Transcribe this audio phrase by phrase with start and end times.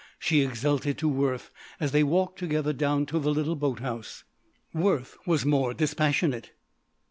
[0.17, 4.23] she exulted to Worth as they walked together down to the little boat house.
[4.73, 6.53] Worth was more dispassionate.